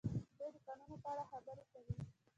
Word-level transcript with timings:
دوی 0.37 0.49
د 0.55 0.57
کانونو 0.65 0.95
په 1.03 1.07
اړه 1.11 1.23
خبرې 1.31 1.65
کوي. 1.71 1.93